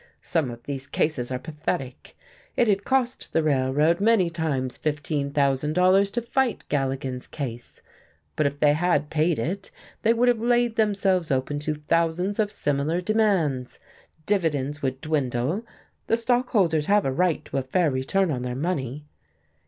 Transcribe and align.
Some 0.23 0.49
of 0.49 0.63
these 0.63 0.87
cases 0.87 1.29
are 1.29 1.37
pathetic. 1.37 2.17
It 2.57 2.67
had 2.67 2.83
cost 2.85 3.31
the 3.33 3.43
Railroad 3.43 3.99
many 4.01 4.31
times 4.31 4.75
fifteen 4.75 5.29
thousand 5.29 5.73
dollars 5.73 6.09
to 6.09 6.23
fight 6.23 6.65
Galligan's 6.71 7.27
case. 7.27 7.83
But 8.35 8.47
if 8.47 8.59
they 8.59 8.73
had 8.73 9.11
paid 9.11 9.37
it, 9.37 9.69
they 10.01 10.15
would 10.15 10.27
have 10.27 10.41
laid 10.41 10.75
themselves 10.75 11.29
open 11.29 11.59
to 11.59 11.75
thousands 11.75 12.39
of 12.39 12.51
similar 12.51 12.99
demands. 12.99 13.79
Dividends 14.25 14.81
would 14.81 15.01
dwindle. 15.01 15.63
The 16.07 16.17
stockholders 16.17 16.87
have 16.87 17.05
a 17.05 17.11
right 17.13 17.45
to 17.45 17.57
a 17.57 17.61
fair 17.61 17.91
return 17.91 18.31
on 18.31 18.41
their 18.41 18.55
money. 18.55 19.05